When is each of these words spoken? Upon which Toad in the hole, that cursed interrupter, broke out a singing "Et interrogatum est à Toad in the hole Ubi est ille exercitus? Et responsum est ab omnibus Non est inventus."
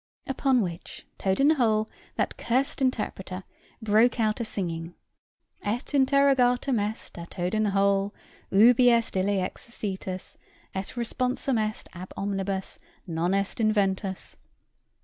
Upon 0.25 0.61
which 0.61 1.05
Toad 1.19 1.39
in 1.39 1.49
the 1.49 1.53
hole, 1.61 1.87
that 2.15 2.35
cursed 2.35 2.81
interrupter, 2.81 3.43
broke 3.83 4.19
out 4.19 4.39
a 4.39 4.43
singing 4.43 4.95
"Et 5.61 5.85
interrogatum 5.93 6.79
est 6.79 7.13
à 7.23 7.29
Toad 7.29 7.53
in 7.53 7.65
the 7.65 7.69
hole 7.69 8.11
Ubi 8.49 8.89
est 8.89 9.15
ille 9.15 9.29
exercitus? 9.47 10.37
Et 10.73 10.87
responsum 10.97 11.59
est 11.59 11.87
ab 11.95 12.11
omnibus 12.17 12.79
Non 13.05 13.31
est 13.35 13.59
inventus." 13.59 14.37